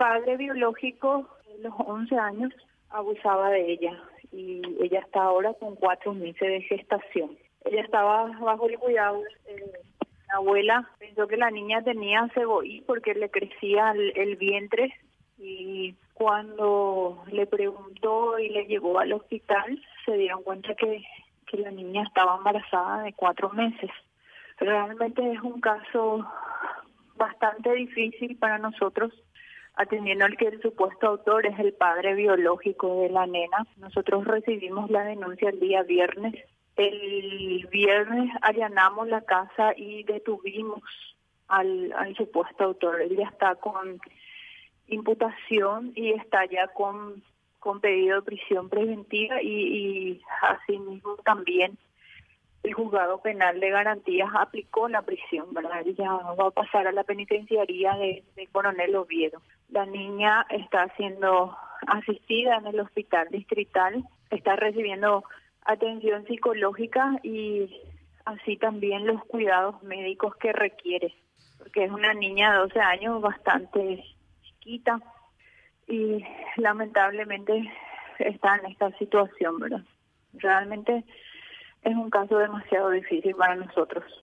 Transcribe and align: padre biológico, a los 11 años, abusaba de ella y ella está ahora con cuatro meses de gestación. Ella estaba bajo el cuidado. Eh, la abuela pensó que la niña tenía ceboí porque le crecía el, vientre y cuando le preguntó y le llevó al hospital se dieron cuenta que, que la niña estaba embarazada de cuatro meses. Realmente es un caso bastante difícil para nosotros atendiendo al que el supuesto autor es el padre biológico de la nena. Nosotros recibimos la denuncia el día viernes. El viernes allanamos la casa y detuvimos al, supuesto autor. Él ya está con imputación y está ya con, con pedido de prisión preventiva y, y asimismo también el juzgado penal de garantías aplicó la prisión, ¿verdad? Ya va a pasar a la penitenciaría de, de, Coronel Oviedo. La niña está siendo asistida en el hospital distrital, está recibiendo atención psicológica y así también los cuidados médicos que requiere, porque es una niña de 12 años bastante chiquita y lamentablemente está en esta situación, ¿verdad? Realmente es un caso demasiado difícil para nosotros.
padre 0.00 0.38
biológico, 0.38 1.28
a 1.44 1.62
los 1.62 1.74
11 1.76 2.16
años, 2.16 2.54
abusaba 2.88 3.50
de 3.50 3.70
ella 3.72 4.02
y 4.32 4.62
ella 4.82 5.00
está 5.00 5.24
ahora 5.24 5.52
con 5.52 5.74
cuatro 5.74 6.14
meses 6.14 6.40
de 6.40 6.62
gestación. 6.62 7.36
Ella 7.66 7.82
estaba 7.82 8.24
bajo 8.40 8.66
el 8.66 8.78
cuidado. 8.78 9.22
Eh, 9.46 9.72
la 10.28 10.36
abuela 10.36 10.90
pensó 10.98 11.28
que 11.28 11.36
la 11.36 11.50
niña 11.50 11.82
tenía 11.82 12.26
ceboí 12.32 12.80
porque 12.86 13.12
le 13.12 13.30
crecía 13.30 13.92
el, 13.92 14.36
vientre 14.36 14.94
y 15.36 15.94
cuando 16.14 17.22
le 17.30 17.46
preguntó 17.46 18.38
y 18.38 18.48
le 18.48 18.64
llevó 18.64 19.00
al 19.00 19.12
hospital 19.12 19.82
se 20.06 20.16
dieron 20.16 20.42
cuenta 20.42 20.74
que, 20.76 21.04
que 21.46 21.58
la 21.58 21.72
niña 21.72 22.04
estaba 22.04 22.38
embarazada 22.38 23.02
de 23.02 23.12
cuatro 23.12 23.50
meses. 23.50 23.90
Realmente 24.56 25.30
es 25.30 25.42
un 25.42 25.60
caso 25.60 26.26
bastante 27.16 27.74
difícil 27.74 28.38
para 28.38 28.56
nosotros 28.56 29.12
atendiendo 29.74 30.24
al 30.24 30.36
que 30.36 30.48
el 30.48 30.60
supuesto 30.60 31.06
autor 31.06 31.46
es 31.46 31.58
el 31.58 31.72
padre 31.72 32.14
biológico 32.14 33.02
de 33.02 33.10
la 33.10 33.26
nena. 33.26 33.66
Nosotros 33.76 34.24
recibimos 34.26 34.90
la 34.90 35.04
denuncia 35.04 35.50
el 35.50 35.60
día 35.60 35.82
viernes. 35.82 36.34
El 36.76 37.66
viernes 37.70 38.30
allanamos 38.42 39.08
la 39.08 39.22
casa 39.22 39.72
y 39.76 40.02
detuvimos 40.04 40.82
al, 41.48 41.92
supuesto 42.16 42.64
autor. 42.64 43.00
Él 43.02 43.16
ya 43.16 43.28
está 43.28 43.54
con 43.56 44.00
imputación 44.88 45.92
y 45.94 46.10
está 46.10 46.44
ya 46.46 46.68
con, 46.68 47.22
con 47.58 47.80
pedido 47.80 48.16
de 48.16 48.22
prisión 48.22 48.68
preventiva 48.68 49.42
y, 49.42 49.48
y 49.48 50.22
asimismo 50.42 51.16
también 51.24 51.78
el 52.62 52.74
juzgado 52.74 53.20
penal 53.22 53.58
de 53.58 53.70
garantías 53.70 54.28
aplicó 54.34 54.88
la 54.88 55.02
prisión, 55.02 55.52
¿verdad? 55.52 55.84
Ya 55.96 56.12
va 56.12 56.48
a 56.48 56.50
pasar 56.50 56.86
a 56.86 56.92
la 56.92 57.04
penitenciaría 57.04 57.94
de, 57.94 58.22
de, 58.36 58.46
Coronel 58.48 58.96
Oviedo. 58.96 59.40
La 59.70 59.86
niña 59.86 60.46
está 60.50 60.88
siendo 60.96 61.56
asistida 61.86 62.56
en 62.56 62.66
el 62.66 62.80
hospital 62.80 63.28
distrital, 63.30 64.04
está 64.30 64.56
recibiendo 64.56 65.24
atención 65.64 66.26
psicológica 66.26 67.18
y 67.22 67.80
así 68.24 68.56
también 68.56 69.06
los 69.06 69.24
cuidados 69.24 69.82
médicos 69.82 70.34
que 70.36 70.52
requiere, 70.52 71.14
porque 71.58 71.84
es 71.84 71.90
una 71.90 72.14
niña 72.14 72.52
de 72.52 72.58
12 72.58 72.80
años 72.80 73.20
bastante 73.20 74.04
chiquita 74.42 75.00
y 75.86 76.24
lamentablemente 76.56 77.72
está 78.18 78.56
en 78.56 78.66
esta 78.66 78.90
situación, 78.98 79.58
¿verdad? 79.58 79.82
Realmente 80.34 81.04
es 81.82 81.94
un 81.94 82.10
caso 82.10 82.38
demasiado 82.38 82.90
difícil 82.90 83.34
para 83.34 83.56
nosotros. 83.56 84.04